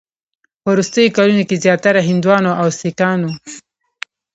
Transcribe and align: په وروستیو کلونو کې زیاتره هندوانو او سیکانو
په 0.61 0.67
وروستیو 0.73 1.13
کلونو 1.17 1.43
کې 1.49 1.61
زیاتره 1.65 1.99
هندوانو 2.09 2.51
او 2.61 2.67
سیکانو 2.79 3.29